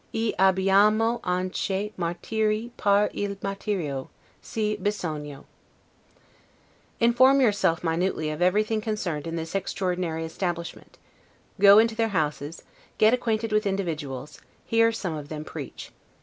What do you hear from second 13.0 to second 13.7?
acquainted with